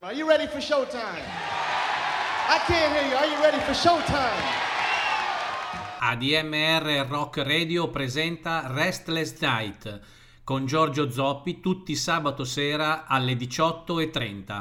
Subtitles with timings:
[0.00, 1.24] Are you ready for showtime?
[2.48, 3.16] I can't hear you.
[3.16, 4.44] Are you ready for showtime?
[5.98, 10.00] ADMR Rock Radio presenta Restless Night
[10.44, 14.60] con Giorgio Zoppi tutti sabato sera alle 18.30.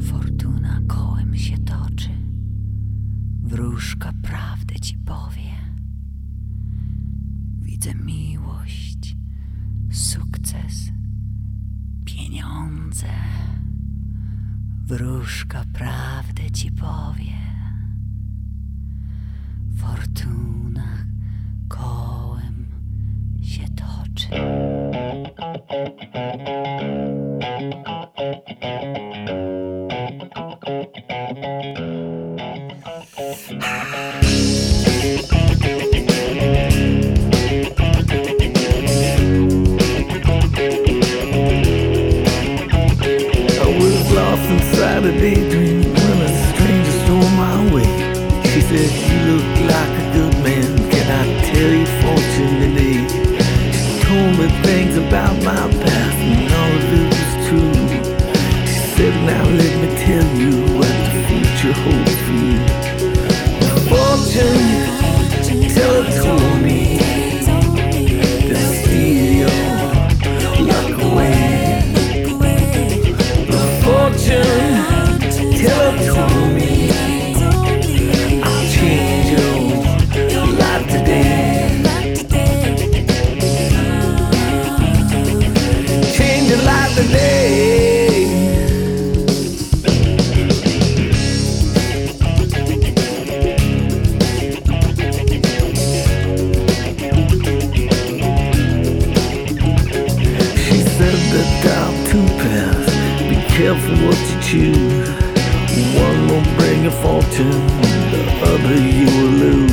[0.00, 2.10] Fortuna kołem się toczy,
[3.42, 5.54] wróżka prawdę ci powie.
[7.60, 9.14] Widzę miłość,
[9.90, 10.95] sukces,
[12.16, 13.06] pieniądze.
[14.86, 17.36] Wróżka prawdę ci powie.
[19.76, 21.06] Fortuna
[21.68, 22.66] kołem
[23.42, 24.28] się toczy.
[45.06, 47.86] A daydream when a stranger stole my way.
[48.50, 50.90] She said, You look like a good man.
[50.90, 52.98] Can I tell you fortune today?
[53.70, 57.76] She told me things about my past and all of it was true.
[58.66, 62.05] She said, Now let me tell you what the future holds
[104.46, 105.08] choose.
[105.98, 107.66] One will bring you fortune,
[108.12, 109.72] the other you will lose.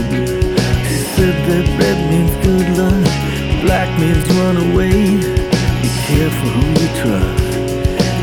[0.87, 3.05] She said that red means good luck,
[3.63, 4.97] black means run away.
[5.81, 7.43] Be careful who you trust.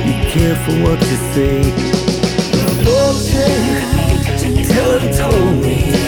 [0.04, 1.56] Be careful what you say.
[2.84, 4.00] Fortune
[4.66, 5.99] teller told me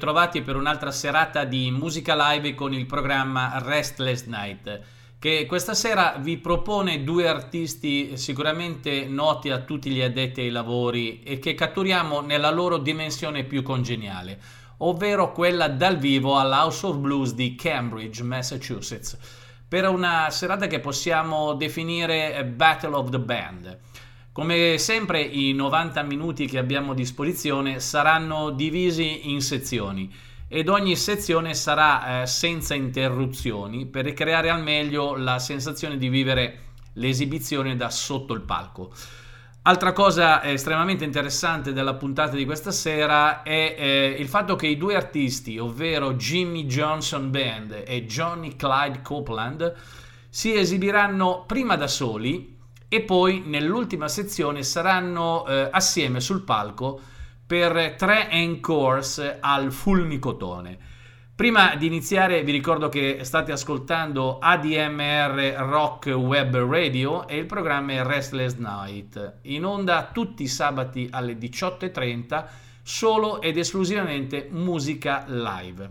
[0.00, 4.80] ritrovati per un'altra serata di musica live con il programma Restless Night
[5.18, 11.22] che questa sera vi propone due artisti sicuramente noti a tutti gli addetti ai lavori
[11.22, 14.40] e che catturiamo nella loro dimensione più congeniale,
[14.78, 19.18] ovvero quella dal vivo all'House of Blues di Cambridge, Massachusetts,
[19.68, 23.78] per una serata che possiamo definire Battle of the Band.
[24.32, 30.08] Come sempre i 90 minuti che abbiamo a disposizione saranno divisi in sezioni
[30.46, 36.58] ed ogni sezione sarà eh, senza interruzioni per ricreare al meglio la sensazione di vivere
[36.92, 38.92] l'esibizione da sotto il palco.
[39.62, 44.76] Altra cosa estremamente interessante della puntata di questa sera è eh, il fatto che i
[44.76, 49.74] due artisti, ovvero Jimmy Johnson Band e Johnny Clyde Copeland,
[50.28, 52.58] si esibiranno prima da soli
[52.92, 57.00] e poi nell'ultima sezione saranno eh, assieme sul palco
[57.46, 60.78] per tre encores al fulmicotone.
[61.36, 68.02] Prima di iniziare vi ricordo che state ascoltando ADMR Rock Web Radio e il programma
[68.02, 72.44] Restless Night, in onda tutti i sabati alle 18.30,
[72.82, 75.90] solo ed esclusivamente musica live.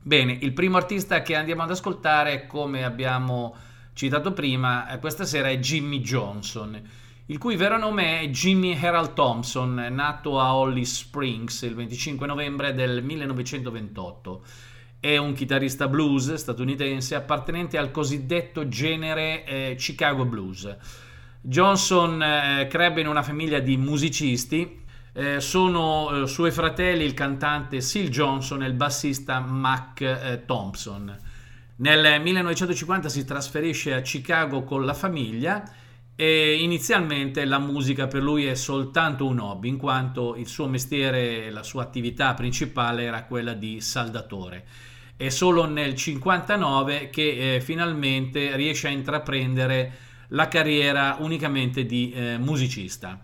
[0.00, 3.54] Bene, il primo artista che andiamo ad ascoltare, come abbiamo
[3.94, 6.80] citato prima, eh, questa sera è Jimmy Johnson,
[7.26, 12.74] il cui vero nome è Jimmy Harold Thompson, nato a Holly Springs il 25 novembre
[12.74, 14.44] del 1928.
[15.00, 20.76] È un chitarrista blues statunitense appartenente al cosiddetto genere eh, Chicago Blues.
[21.40, 24.80] Johnson eh, crebbe in una famiglia di musicisti,
[25.12, 31.18] eh, sono eh, suoi fratelli il cantante Sil Johnson e il bassista Mac eh, Thompson.
[31.76, 35.62] Nel 1950 si trasferisce a Chicago con la famiglia
[36.14, 41.50] e inizialmente la musica per lui è soltanto un hobby, in quanto il suo mestiere,
[41.50, 44.64] la sua attività principale era quella di saldatore.
[45.16, 49.92] È solo nel 59 che eh, finalmente riesce a intraprendere
[50.28, 53.18] la carriera unicamente di eh, musicista.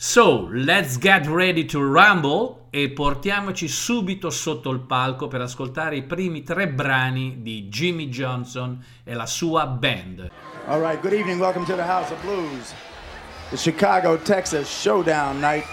[0.00, 6.04] So, let's get ready to rumble e portiamoci subito sotto il palco per ascoltare i
[6.04, 10.30] primi tre brani di Jimmy Johnson e la sua band.
[10.68, 11.40] All right, good evening.
[11.40, 12.72] Welcome to the House of Blues,
[13.50, 15.64] the Chicago, Texas Showdown night.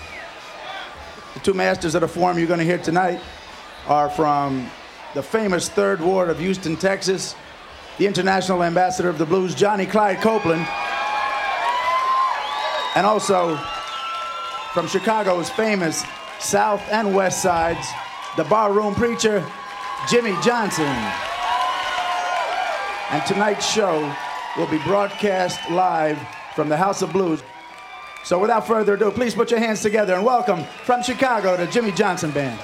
[1.36, 3.22] The two masters of the form you're going to hear tonight
[3.88, 4.72] are from
[5.14, 7.36] the famous Third Ward of Houston, Texas,
[8.00, 10.66] the international ambassador of the blues, Johnny Clyde Copeland,
[12.96, 13.60] and also
[14.76, 16.04] from Chicago's famous
[16.38, 17.88] South and West Sides,
[18.36, 19.42] the barroom preacher,
[20.10, 20.84] Jimmy Johnson.
[23.10, 24.14] And tonight's show
[24.58, 26.20] will be broadcast live
[26.56, 27.42] from the House of Blues.
[28.26, 31.94] So without further ado, please put your hands together and welcome from Chicago the Jimmy
[31.94, 32.60] Johnson Band.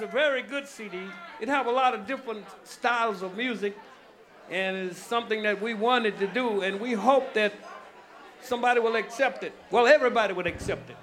[0.00, 0.98] it's a very good CD.
[1.40, 3.76] It have a lot of different styles of music,
[4.50, 7.52] and it's something that we wanted to do, and we hope that
[8.40, 9.52] somebody will accept it.
[9.70, 10.96] Well, everybody would accept it.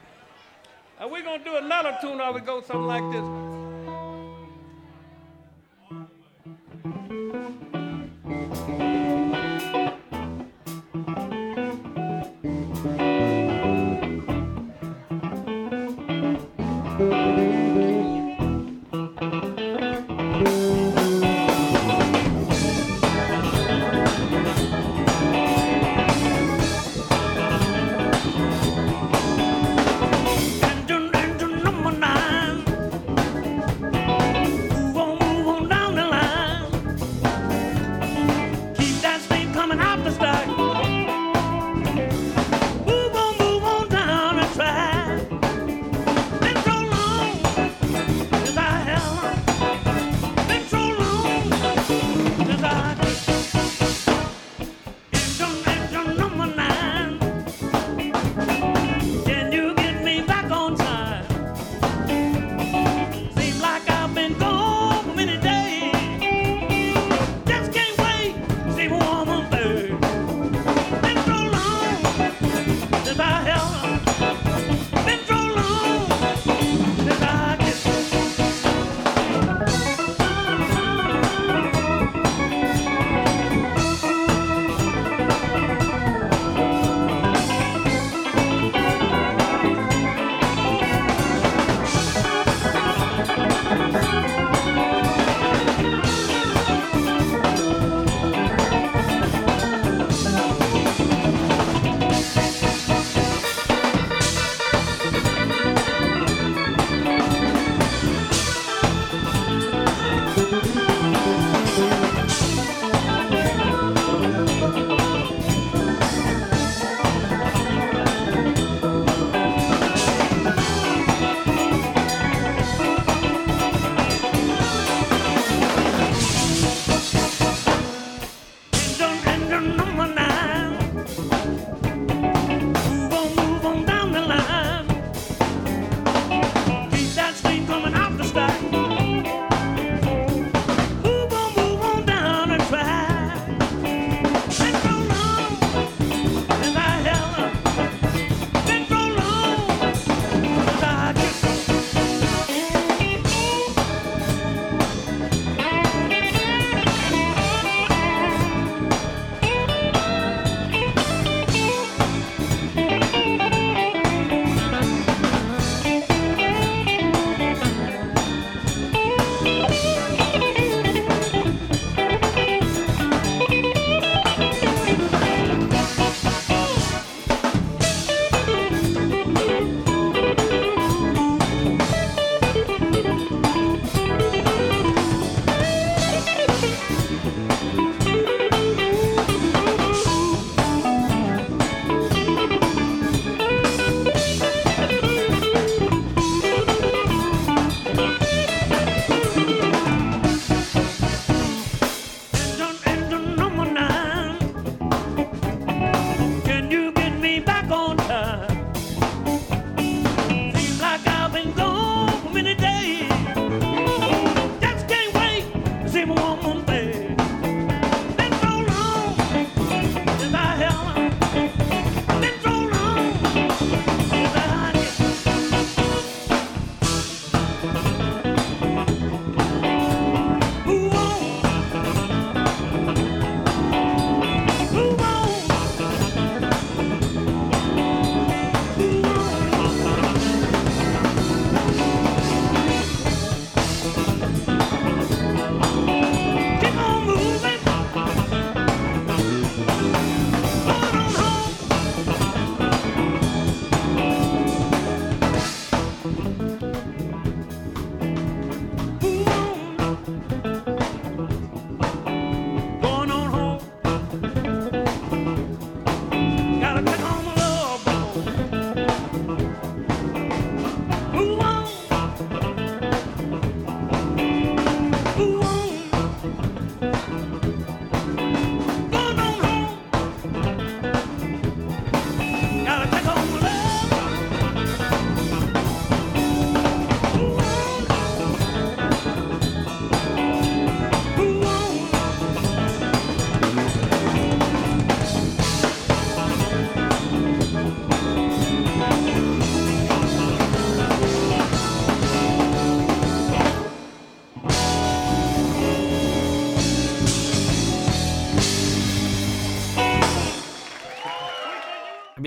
[1.00, 3.47] And we gonna do another tune, I we go something like this?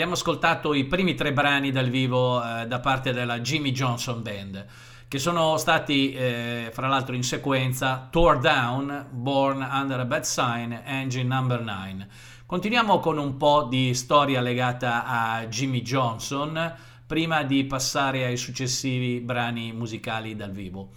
[0.00, 4.64] Abbiamo ascoltato i primi tre brani dal vivo eh, da parte della Jimmy Johnson Band,
[5.06, 10.72] che sono stati, eh, fra l'altro, in sequenza Tore Down, Born Under a Bad Sign,
[10.72, 12.08] Engine Number 9.
[12.46, 16.74] Continuiamo con un po' di storia legata a Jimmy Johnson,
[17.06, 20.92] prima di passare ai successivi brani musicali dal vivo.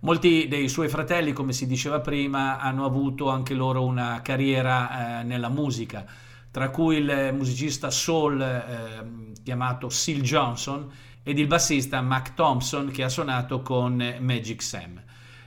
[0.00, 5.22] Molti dei suoi fratelli, come si diceva prima, hanno avuto anche loro una carriera eh,
[5.22, 6.04] nella musica,
[6.50, 10.90] tra cui il musicista soul eh, chiamato Seal Johnson
[11.22, 15.02] ed il bassista Mac Thompson che ha suonato con Magic Sam.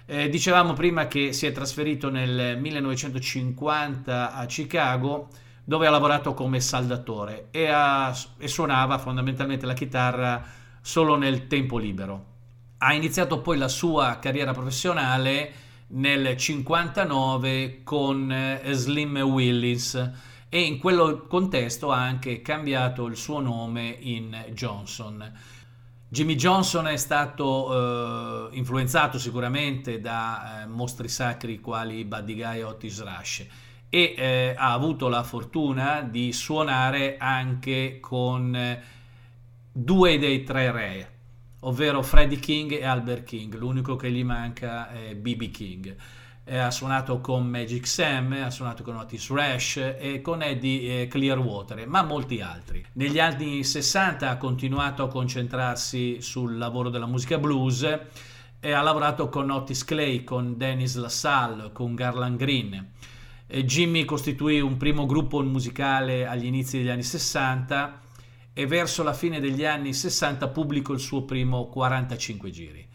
[0.06, 5.30] Eh, dicevamo prima che si è trasferito nel 1950 a Chicago
[5.64, 10.44] dove ha lavorato come saldatore e, ha- e suonava fondamentalmente la chitarra
[10.82, 12.32] solo nel tempo libero.
[12.80, 15.54] Ha iniziato poi la sua carriera professionale
[15.88, 20.12] nel 59 con eh, Slim Willis
[20.54, 25.34] e in quel contesto ha anche cambiato il suo nome in Johnson.
[26.08, 32.64] Jimmy Johnson è stato eh, influenzato sicuramente da eh, mostri sacri quali Buddy Guy e
[32.66, 33.46] Otis Rush
[33.90, 38.84] e eh, ha avuto la fortuna di suonare anche con eh,
[39.72, 41.12] due dei tre re,
[41.62, 43.56] ovvero Freddie King e Albert King.
[43.56, 45.96] L'unico che gli manca è BB King.
[46.46, 51.08] Eh, ha suonato con Magic Sam, ha suonato con Otis Rush e con Eddie eh,
[51.08, 52.86] Clearwater, ma molti altri.
[52.94, 57.88] Negli anni 60 ha continuato a concentrarsi sul lavoro della musica blues
[58.60, 62.92] e ha lavorato con Otis Clay, con Dennis LaSalle, con Garland Green.
[63.48, 68.02] Eh, Jimmy costituì un primo gruppo musicale agli inizi degli anni 60
[68.52, 72.88] e verso la fine degli anni 60 pubblicò il suo primo 45 giri.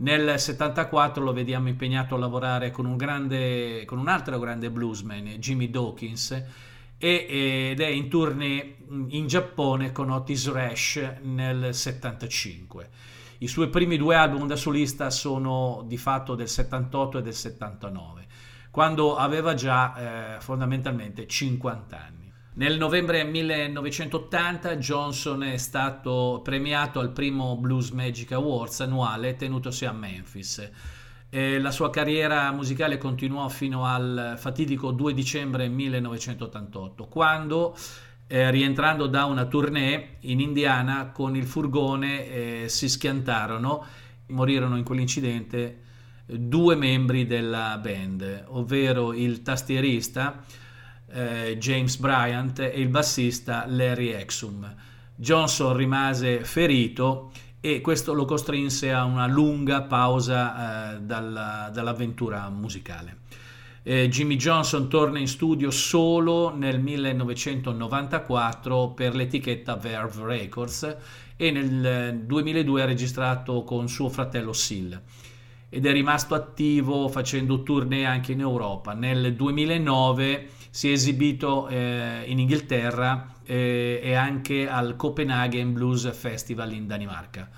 [0.00, 5.24] Nel 74 lo vediamo impegnato a lavorare con un, grande, con un altro grande bluesman,
[5.38, 6.30] Jimmy Dawkins,
[6.96, 8.76] e- ed è in tournée
[9.08, 12.88] in Giappone con Otis Rush nel 75.
[13.38, 18.26] I suoi primi due album da solista sono di fatto del 78 e del 79,
[18.70, 22.19] quando aveva già eh, fondamentalmente 50 anni.
[22.52, 29.92] Nel novembre 1980 Johnson è stato premiato al primo Blues Magic Awards annuale tenutosi a
[29.92, 30.68] Memphis.
[31.30, 37.76] E la sua carriera musicale continuò fino al fatidico 2 dicembre 1988, quando,
[38.26, 42.26] eh, rientrando da una tournée in Indiana con il furgone,
[42.64, 43.86] eh, si schiantarono,
[44.26, 45.82] morirono in quell'incidente
[46.26, 50.44] eh, due membri della band, ovvero il tastierista
[51.12, 54.74] eh, James Bryant e il bassista Larry Exum.
[55.14, 63.18] Johnson rimase ferito e questo lo costrinse a una lunga pausa eh, dalla- dall'avventura musicale.
[63.82, 70.96] Eh, Jimmy Johnson torna in studio solo nel 1994 per l'etichetta Verve Records
[71.36, 75.00] e nel 2002 ha registrato con suo fratello Seal
[75.70, 78.92] ed è rimasto attivo facendo tournée anche in Europa.
[78.92, 86.72] Nel 2009 si è esibito eh, in Inghilterra eh, e anche al Copenhagen Blues Festival
[86.72, 87.50] in Danimarca.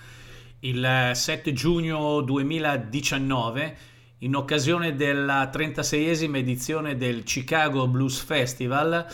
[0.61, 3.77] Il 7 giugno 2019
[4.19, 9.05] in occasione della 36esima edizione del Chicago Blues Festival,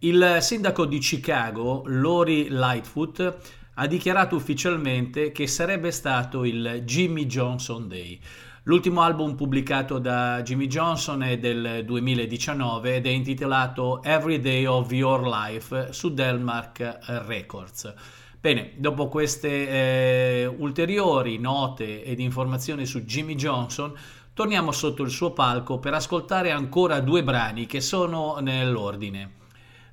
[0.00, 3.36] il sindaco di Chicago, Lori Lightfoot,
[3.74, 8.20] ha dichiarato ufficialmente che sarebbe stato il Jimmy Johnson Day.
[8.66, 14.92] L'ultimo album pubblicato da Jimmy Johnson è del 2019 ed è intitolato Every Day of
[14.92, 17.92] Your Life su Delmark Records.
[18.40, 23.92] Bene, dopo queste eh, ulteriori note ed informazioni su Jimmy Johnson,
[24.32, 29.40] torniamo sotto il suo palco per ascoltare ancora due brani che sono nell'ordine.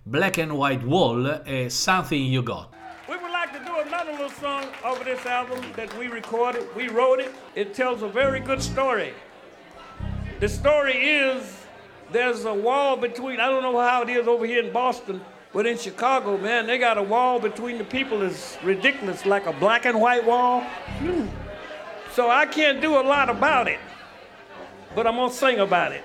[0.04, 2.79] Black and White Wall e Something You Got.
[3.86, 6.68] Another little song over this album that we recorded.
[6.76, 7.34] We wrote it.
[7.56, 9.14] It tells a very good story.
[10.42, 11.58] The story is
[12.12, 15.22] there's a wall between, I don't know how it is over here in Boston,
[15.54, 19.54] but in Chicago, man, they got a wall between the people that's ridiculous, like a
[19.54, 20.62] black and white wall.
[22.14, 23.80] So I can't do a lot about it,
[24.94, 26.04] but I'm gonna sing about it.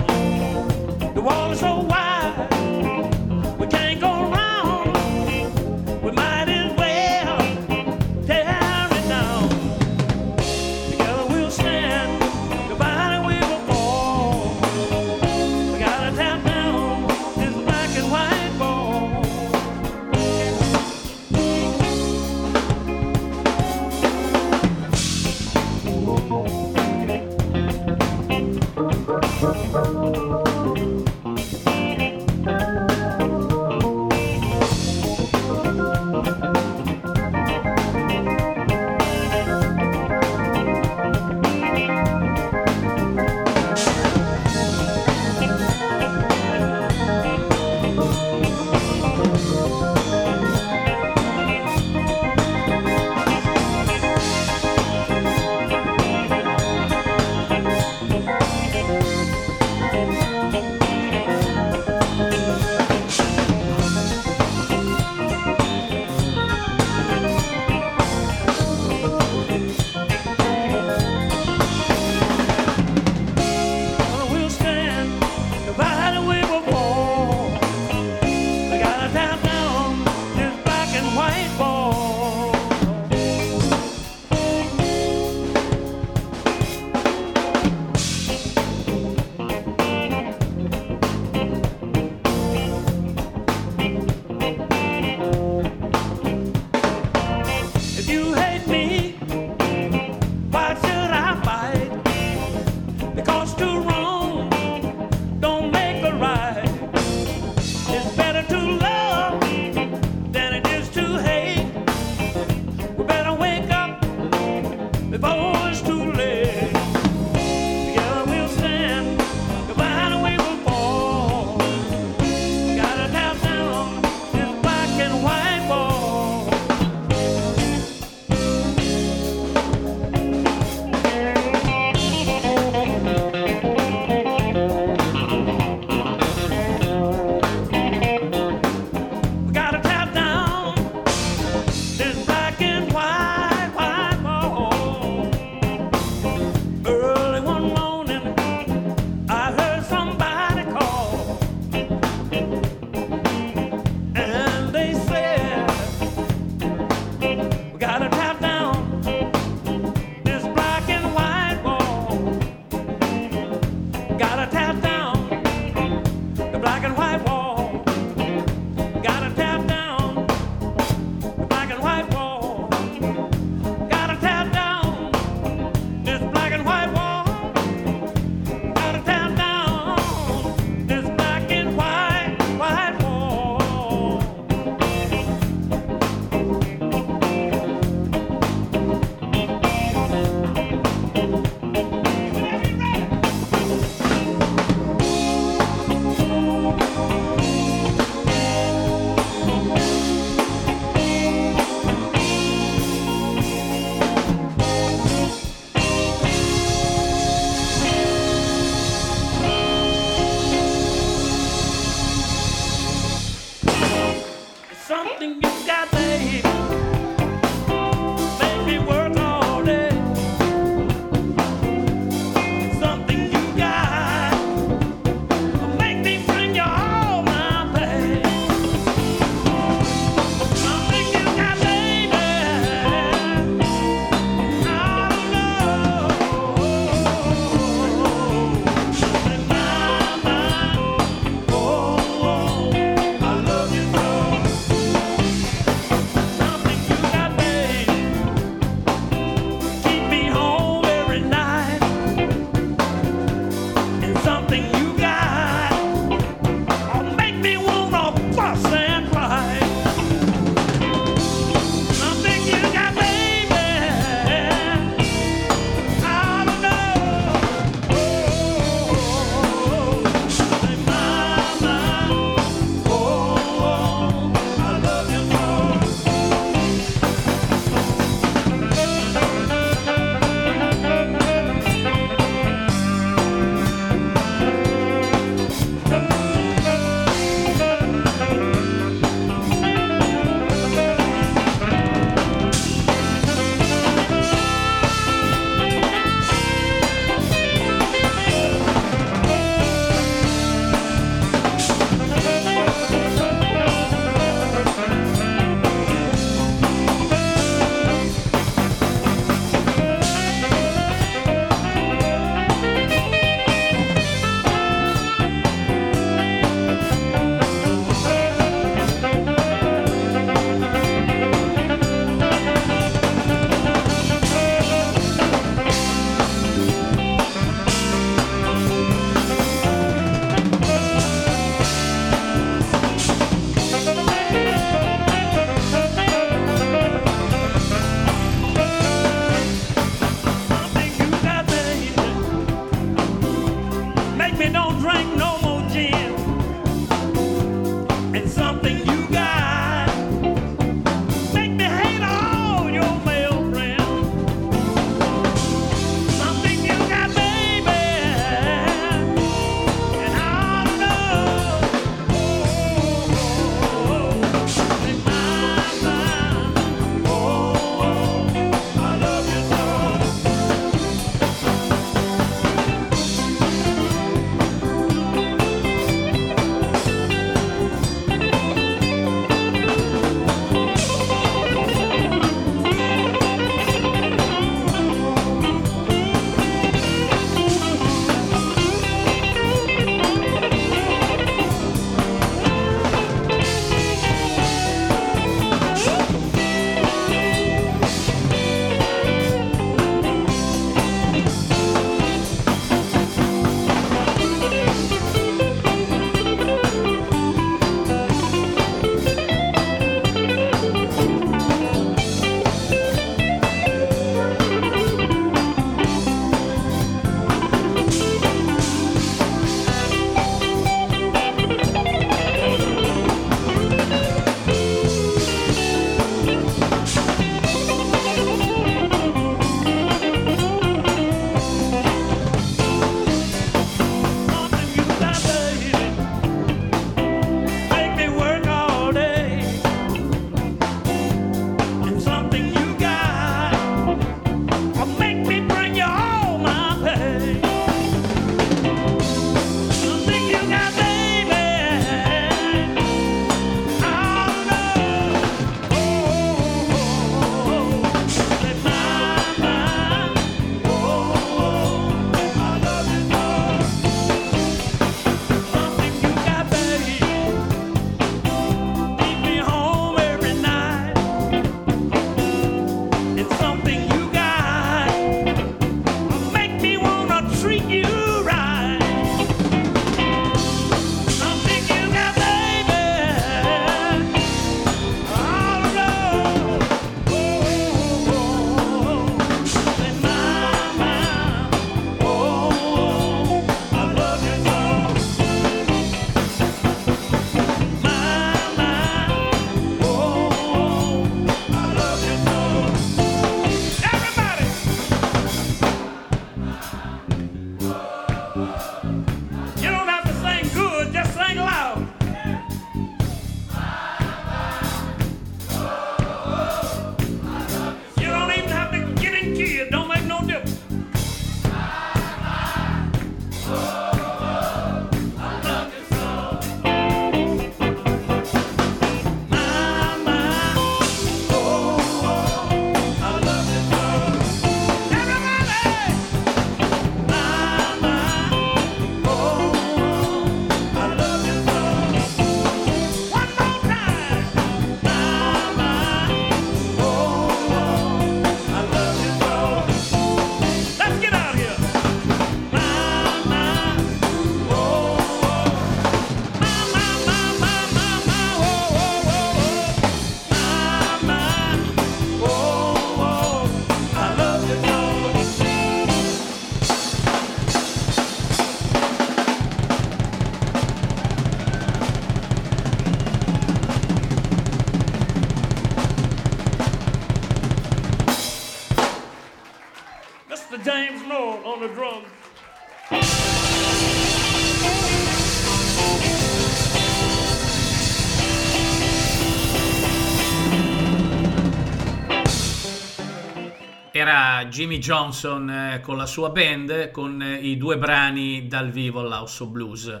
[594.02, 598.98] Era Jimmy Johnson eh, con la sua band con eh, i due brani dal vivo
[598.98, 600.00] all'House of Blues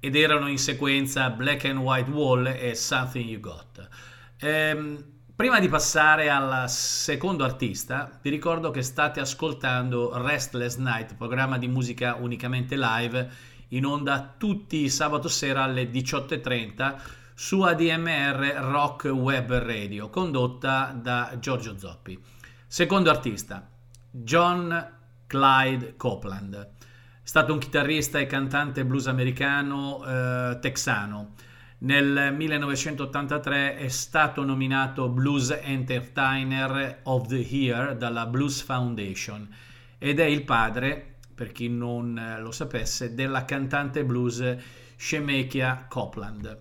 [0.00, 3.88] ed erano in sequenza Black and White Wall e Something You Got.
[4.38, 5.04] Ehm,
[5.36, 11.68] prima di passare al secondo artista, vi ricordo che state ascoltando Restless Night, programma di
[11.68, 13.28] musica unicamente live,
[13.68, 16.94] in onda tutti i sabato sera alle 18.30
[17.34, 22.40] su ADMR Rock Web Radio, condotta da Giorgio Zoppi.
[22.72, 23.68] Secondo artista,
[24.10, 24.92] John
[25.26, 26.54] Clyde Copeland.
[26.56, 26.66] È
[27.22, 31.34] stato un chitarrista e cantante blues americano eh, texano.
[31.80, 39.46] Nel 1983 è stato nominato Blues Entertainer of the Year dalla Blues Foundation
[39.98, 44.56] ed è il padre, per chi non lo sapesse, della cantante blues
[44.96, 46.58] Shemekia Copeland.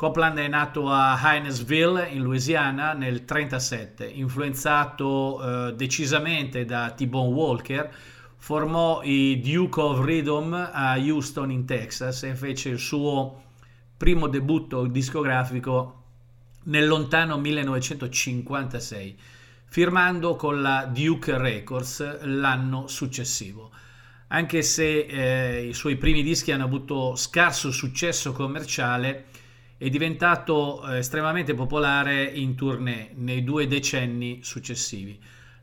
[0.00, 7.92] Copland è nato a Hinesville in Louisiana nel 1937, influenzato eh, decisamente da T-Bone Walker,
[8.38, 13.42] formò i Duke of Rhythm a Houston in Texas e fece il suo
[13.94, 16.04] primo debutto discografico
[16.64, 19.18] nel lontano 1956,
[19.66, 23.70] firmando con la Duke Records l'anno successivo.
[24.28, 29.26] Anche se eh, i suoi primi dischi hanno avuto scarso successo commerciale,
[29.80, 35.18] è diventato eh, estremamente popolare in tournée nei due decenni successivi.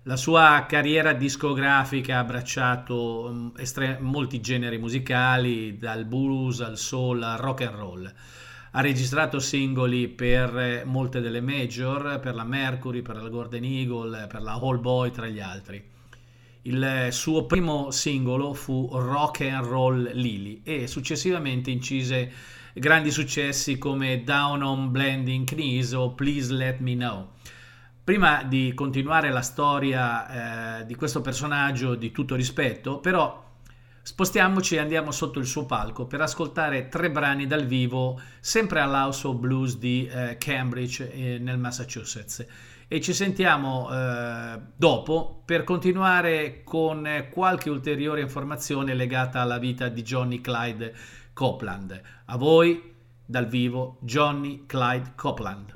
[0.06, 7.22] La sua carriera discografica ha abbracciato um, estre- molti generi musicali, dal blues al soul
[7.22, 8.14] al rock and roll.
[8.72, 14.26] Ha registrato singoli per eh, molte delle major, per la Mercury, per la Golden Eagle,
[14.26, 15.80] per la Hall Boy, tra gli altri.
[16.64, 24.24] Il suo primo singolo fu Rock and Roll Lily e successivamente incise grandi successi come
[24.24, 27.30] Down on Blending Knees o Please Let Me Know.
[28.04, 33.46] Prima di continuare la storia eh, di questo personaggio di tutto rispetto, però
[34.02, 39.28] spostiamoci e andiamo sotto il suo palco per ascoltare tre brani dal vivo, sempre all'House
[39.28, 42.46] of Blues di eh, Cambridge eh, nel Massachusetts.
[42.88, 50.04] E ci sentiamo eh, dopo per continuare con qualche ulteriore informazione legata alla vita di
[50.04, 50.96] Johnny Clyde
[51.38, 52.02] Copeland.
[52.26, 55.74] A voi dal vivo Johnny Clyde Copeland.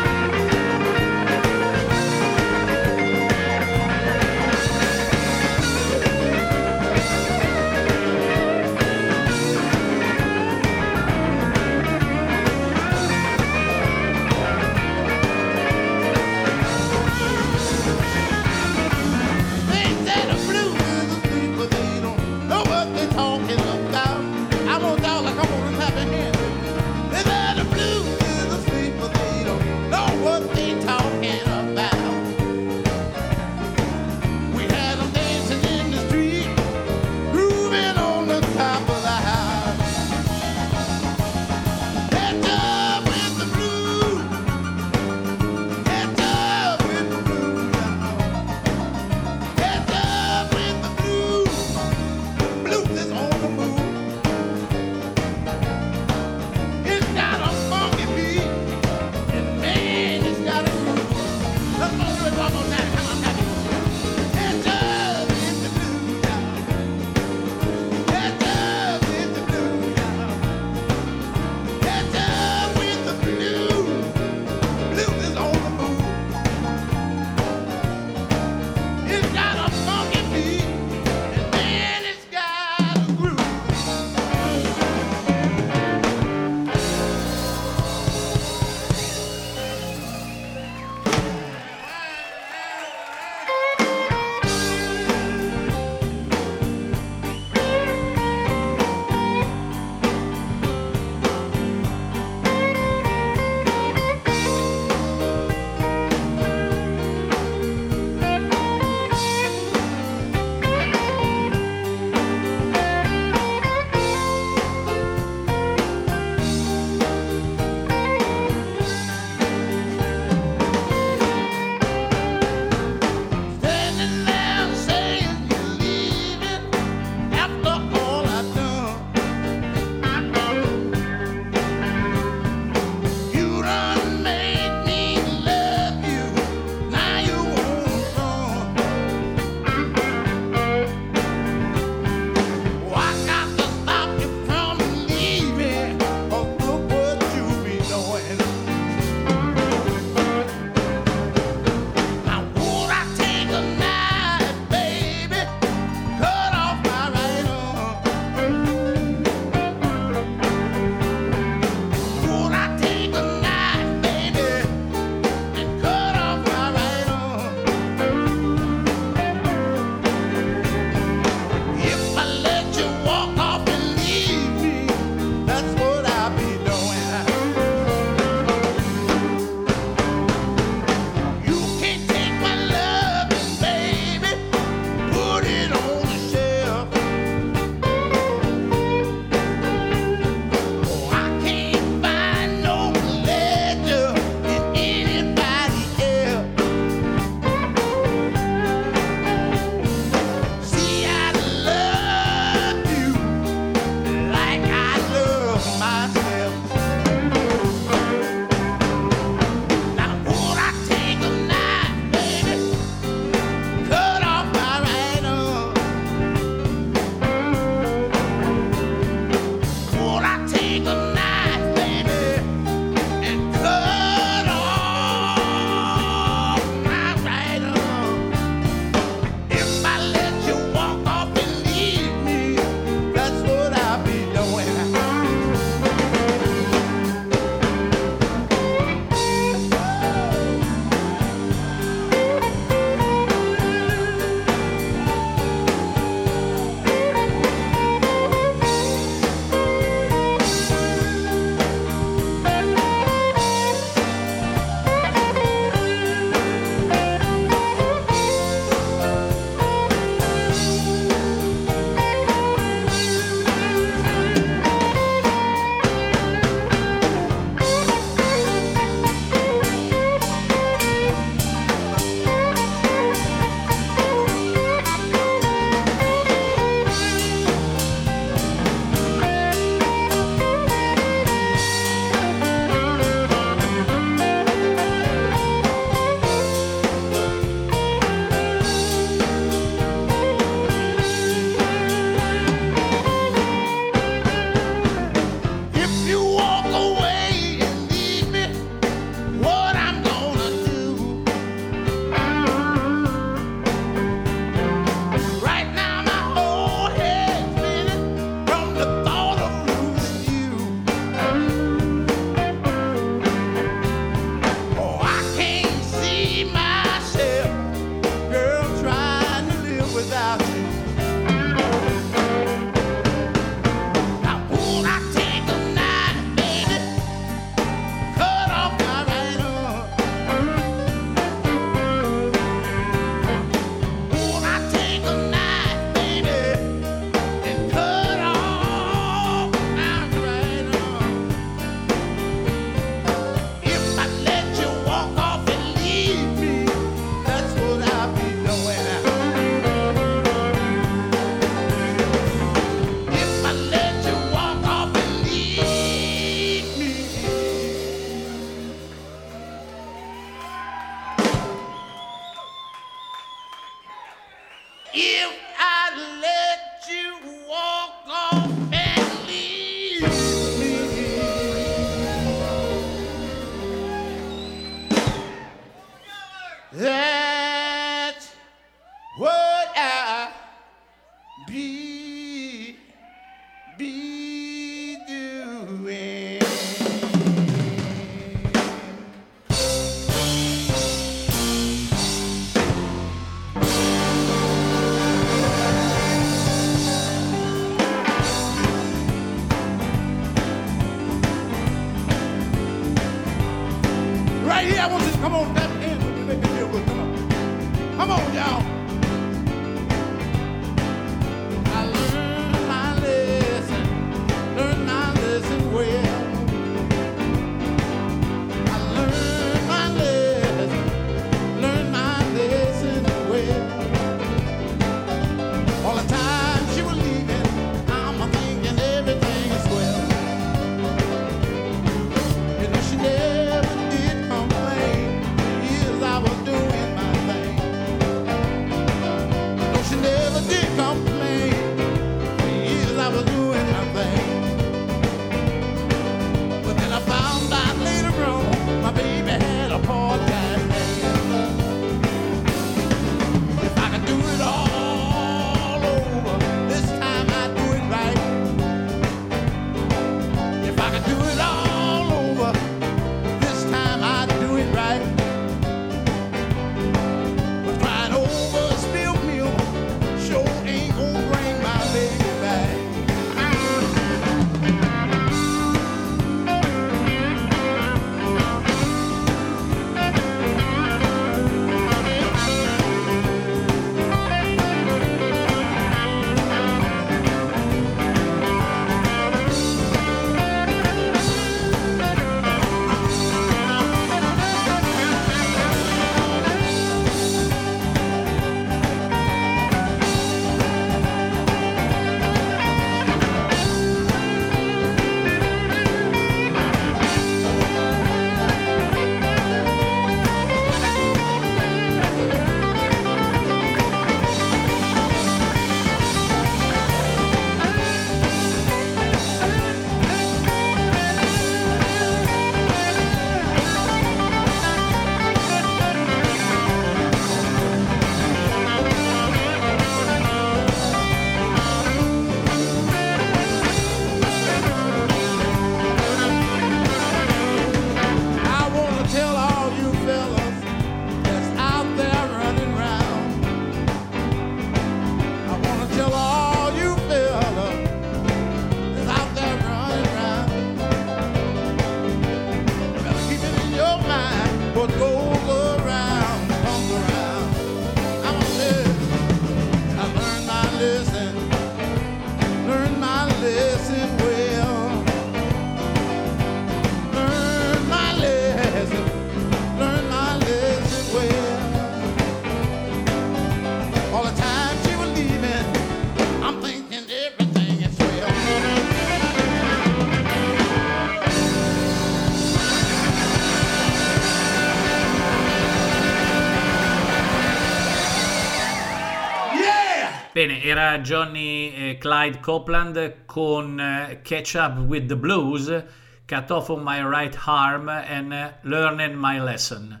[590.46, 595.84] Bene, era Johnny eh, Clyde Copeland con eh, Catch Up with the Blues,
[596.24, 600.00] Cut Off on My Right Arm and eh, Learning My Lesson.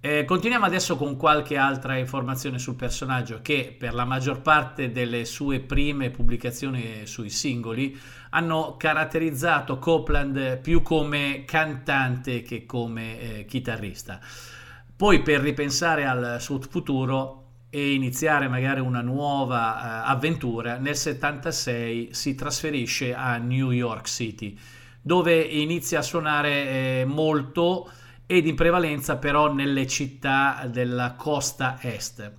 [0.00, 5.26] Eh, continuiamo adesso con qualche altra informazione sul personaggio che per la maggior parte delle
[5.26, 7.94] sue prime pubblicazioni sui singoli
[8.30, 14.18] hanno caratterizzato Copeland più come cantante che come eh, chitarrista.
[14.96, 17.43] Poi per ripensare al suo futuro
[17.74, 24.56] e iniziare magari una nuova eh, avventura, nel 76 si trasferisce a New York City,
[25.02, 27.90] dove inizia a suonare eh, molto
[28.26, 32.32] ed in prevalenza però nelle città della costa est.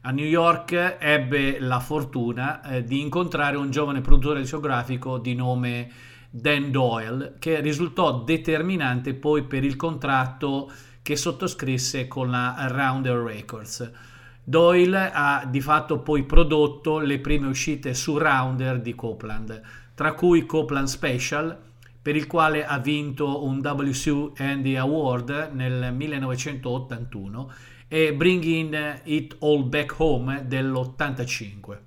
[0.00, 5.90] A New York ebbe la fortuna eh, di incontrare un giovane produttore discografico di nome
[6.30, 10.72] Dan Doyle, che risultò determinante poi per il contratto
[11.02, 14.07] che sottoscrisse con la Rounder Records.
[14.48, 19.60] Doyle ha di fatto poi prodotto le prime uscite su Rounder di Copeland,
[19.94, 21.54] tra cui Copeland Special,
[22.00, 27.52] per il quale ha vinto un WCU Andy Award nel 1981
[27.88, 31.78] e Bringing It All Back Home dell'85.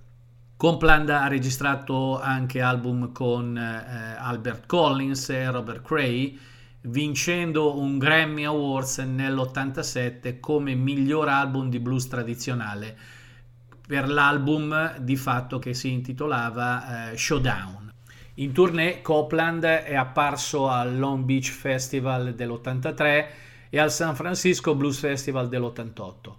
[0.56, 6.38] Compland ha registrato anche album con eh, Albert Collins e Robert Cray,
[6.84, 12.98] vincendo un Grammy Awards nell'87 come miglior album di blues tradizionale
[13.86, 17.92] per l'album di fatto che si intitolava eh, Showdown.
[18.36, 23.26] In tournée Copland è apparso al Long Beach Festival dell'83
[23.70, 26.32] e al San Francisco Blues Festival dell'88.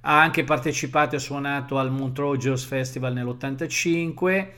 [0.00, 4.48] Ha anche partecipato e suonato al Montreux Jazz Festival nell'85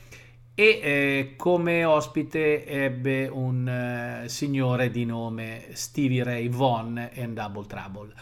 [0.54, 7.66] e eh, come ospite ebbe un eh, signore di nome Stevie Ray Vaughan and Double
[7.66, 8.12] Trouble.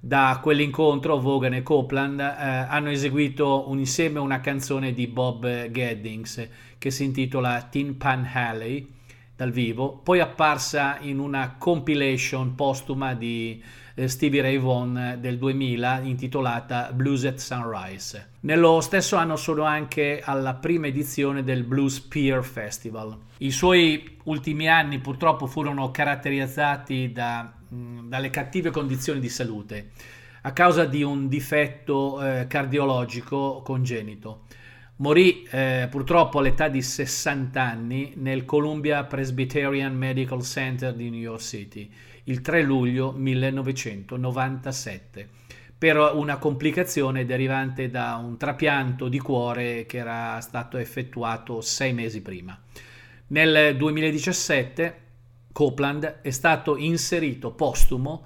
[0.00, 6.48] Da quell'incontro Vaughan e Copeland eh, hanno eseguito un, insieme una canzone di Bob Geddings
[6.78, 8.90] che si intitola Tin Pan Alley
[9.36, 13.62] dal vivo, poi apparsa in una compilation postuma di
[14.06, 18.30] Stevie Ray Vaughan del 2000 intitolata Blues at Sunrise.
[18.40, 23.16] Nello stesso anno sono anche alla prima edizione del Blues Peer Festival.
[23.38, 29.90] I suoi ultimi anni purtroppo furono caratterizzati da, mh, dalle cattive condizioni di salute
[30.44, 34.44] a causa di un difetto eh, cardiologico congenito.
[34.96, 41.40] Morì eh, purtroppo all'età di 60 anni nel Columbia Presbyterian Medical Center di New York
[41.40, 41.90] City
[42.24, 45.28] il 3 luglio 1997
[45.76, 52.22] per una complicazione derivante da un trapianto di cuore che era stato effettuato sei mesi
[52.22, 52.56] prima.
[53.28, 55.00] Nel 2017
[55.50, 58.24] Copeland è stato inserito postumo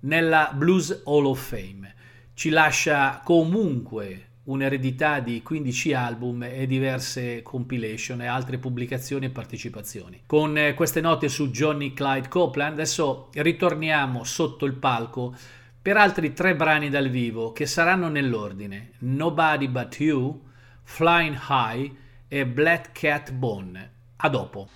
[0.00, 1.94] nella Blues Hall of Fame.
[2.34, 10.22] Ci lascia comunque un'eredità di 15 album e diverse compilation e altre pubblicazioni e partecipazioni.
[10.26, 15.34] Con eh, queste note su Johnny Clyde Copeland adesso ritorniamo sotto il palco
[15.80, 20.42] per altri tre brani dal vivo che saranno nell'ordine Nobody But You,
[20.82, 21.92] Flying High
[22.28, 23.92] e Black Cat Bone.
[24.16, 24.68] A dopo.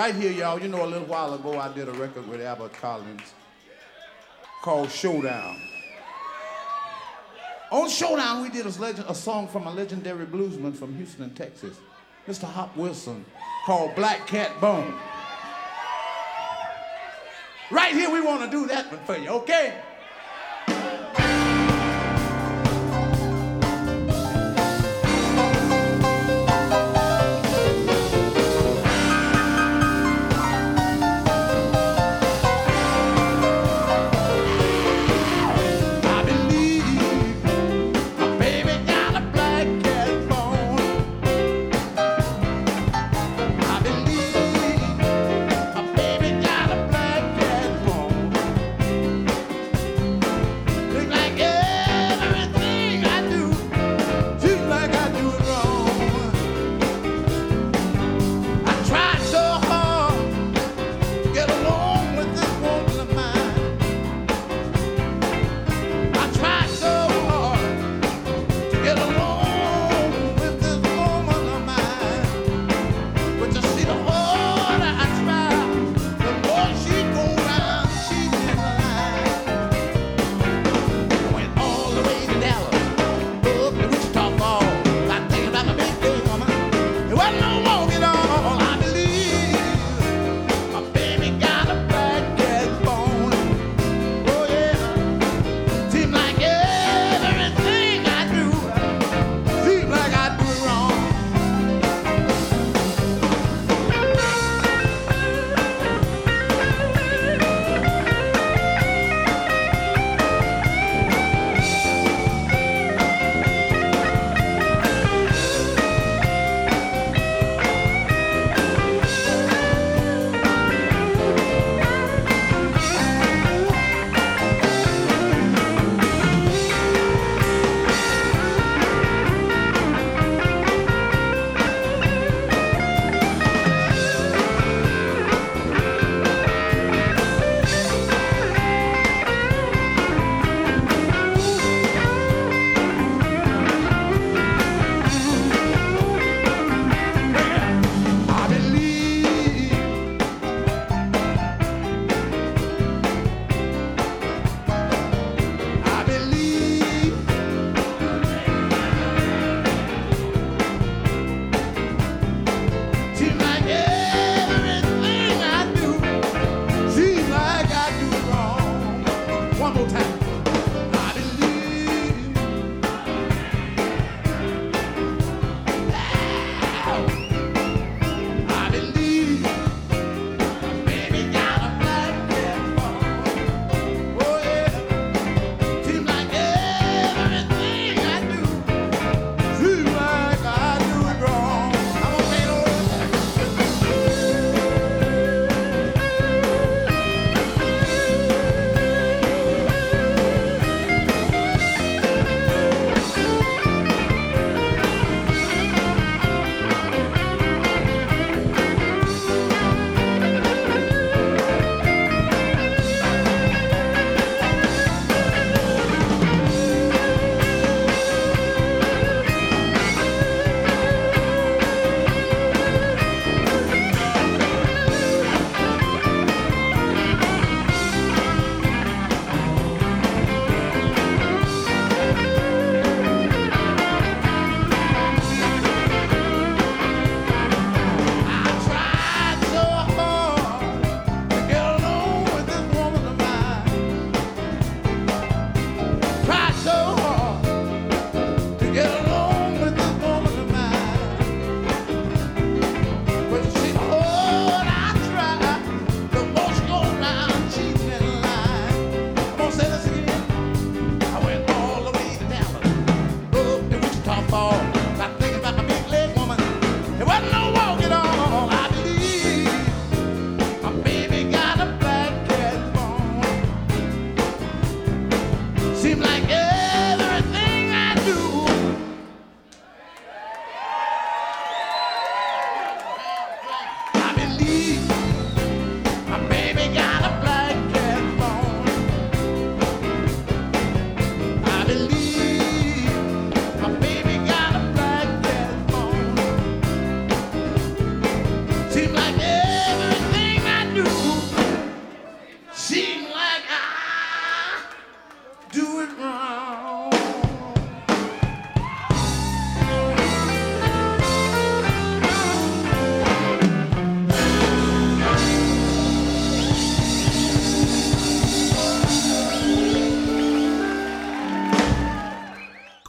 [0.00, 2.72] Right here, y'all, you know, a little while ago I did a record with Albert
[2.72, 3.34] Collins
[4.62, 5.60] called Showdown.
[7.70, 11.76] On Showdown, we did a, a song from a legendary bluesman from Houston, Texas,
[12.26, 12.44] Mr.
[12.44, 13.26] Hop Wilson,
[13.66, 14.94] called Black Cat Bone.
[17.70, 19.82] Right here, we want to do that one for you, okay?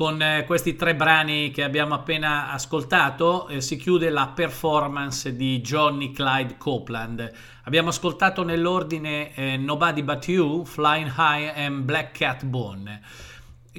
[0.01, 5.61] Con eh, questi tre brani che abbiamo appena ascoltato eh, si chiude la performance di
[5.61, 7.31] Johnny Clyde Copeland.
[7.65, 12.99] Abbiamo ascoltato nell'ordine eh, Nobody But You, Flying High e Black Cat Bone.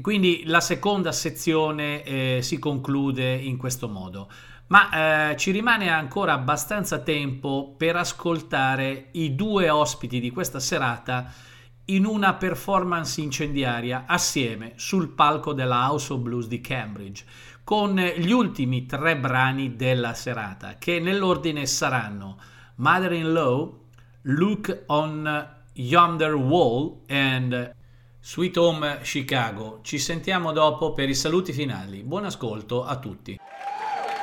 [0.01, 4.31] Quindi la seconda sezione eh, si conclude in questo modo.
[4.69, 11.51] Ma eh, ci rimane ancora abbastanza tempo per ascoltare i due ospiti di questa serata
[11.87, 17.25] in una performance incendiaria assieme sul palco della House of Blues di Cambridge
[17.65, 22.39] con gli ultimi tre brani della serata che nell'ordine saranno
[22.77, 23.81] Mother-in-Law,
[24.23, 27.75] Look on Yonder Wall and
[28.21, 29.81] Sweet Home Chicago.
[29.83, 32.03] Ci sentiamo dopo per i saluti finali.
[32.03, 33.39] Buon ascolto a tutti.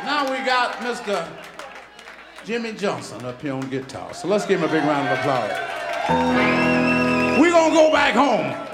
[0.04, 1.28] Now we got Mr.
[2.46, 4.14] Jimmy Johnson up here on guitar.
[4.16, 6.99] So let's give him a big round of applause.
[7.50, 8.69] We're gonna go back home.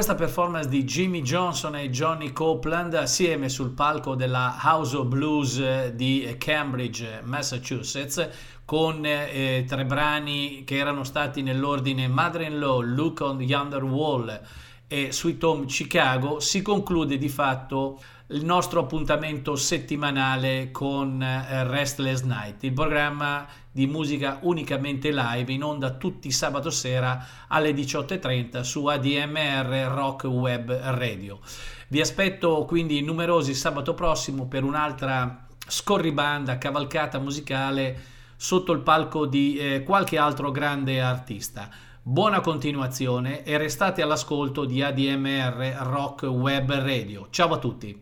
[0.00, 5.58] Questa performance di Jimmy Johnson e Johnny Copeland assieme sul palco della House of Blues
[5.58, 8.26] eh, di Cambridge, Massachusetts,
[8.64, 14.40] con eh, tre brani che erano stati nell'ordine Mother-in-Law, Look on Yonder Wall
[14.86, 18.00] e Sweet Home Chicago, si conclude di fatto
[18.32, 25.64] il nostro appuntamento settimanale con eh, Restless Night, il programma di musica unicamente live in
[25.64, 31.40] onda tutti sabato sera alle 18.30 su ADMR Rock Web Radio.
[31.88, 37.98] Vi aspetto quindi numerosi sabato prossimo per un'altra scorribanda, cavalcata musicale
[38.36, 41.68] sotto il palco di eh, qualche altro grande artista.
[42.02, 47.26] Buona continuazione e restate all'ascolto di ADMR Rock Web Radio.
[47.28, 48.00] Ciao a tutti.